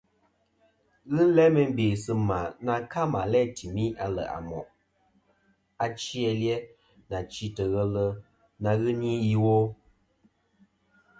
[1.11, 4.67] Ghɨ n-læ meyn bè sɨ̂ mà na ka mà læ̂ tìmi aleʼ à mòʼ
[5.85, 6.57] achi a li-a,
[7.09, 8.05] nà chîtɨ̀ ghelɨ
[8.63, 9.57] na ghɨ ni iwo.